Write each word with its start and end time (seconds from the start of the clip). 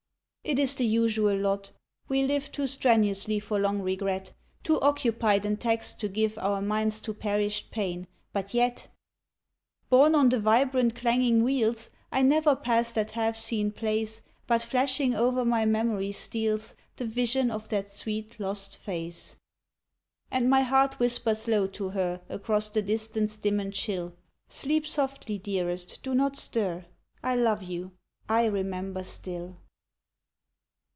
It 0.43 0.57
is 0.59 0.73
the 0.75 0.85
usual 0.87 1.37
lot! 1.37 1.69
We 2.09 2.23
live 2.23 2.51
Too 2.51 2.65
strenuously 2.65 3.39
for 3.39 3.59
long 3.59 3.79
regret, 3.81 4.33
Too 4.63 4.81
occupied 4.81 5.45
and 5.45 5.61
taxed 5.61 5.99
to 5.99 6.09
give 6.09 6.35
Our 6.39 6.61
minds 6.63 6.99
to 7.01 7.13
perished 7.13 7.69
pain; 7.71 8.07
but 8.33 8.51
yet, 8.53 8.79
70 8.79 8.89
UNFORGOTTEN 8.89 9.87
Borne 9.91 10.15
on 10.15 10.29
the 10.29 10.39
vibrant, 10.39 10.95
clanging 10.95 11.43
wheels, 11.43 11.91
I 12.11 12.23
never 12.23 12.55
pass 12.55 12.91
that 12.93 13.11
half 13.11 13.37
seen 13.37 13.71
place, 13.71 14.23
But 14.47 14.63
flashing 14.63 15.15
o'er 15.15 15.45
my 15.45 15.63
memory 15.65 16.11
steals 16.11 16.73
The 16.95 17.05
vision 17.05 17.51
of 17.51 17.69
that 17.69 17.89
sweet, 17.89 18.37
lost 18.39 18.75
face; 18.75 19.35
And 20.31 20.49
my 20.49 20.61
heart 20.63 20.97
whispers 20.99 21.47
low 21.47 21.67
to 21.67 21.89
her, 21.89 22.19
Across 22.29 22.69
the 22.69 22.81
distance 22.81 23.37
dim 23.37 23.59
and 23.59 23.73
chill:" 23.73 24.13
Sleep 24.49 24.87
softly, 24.87 25.37
dearest, 25.37 26.01
do 26.01 26.13
not 26.15 26.35
stir, 26.35 26.87
I 27.23 27.35
love 27.35 27.61
you 27.61 27.91
I 28.27 28.45
remember 28.45 29.03
still." 29.03 29.57